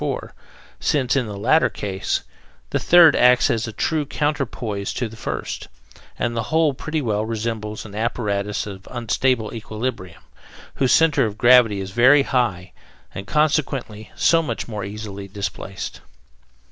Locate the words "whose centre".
10.77-11.27